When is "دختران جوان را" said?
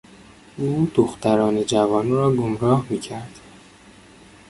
0.95-2.35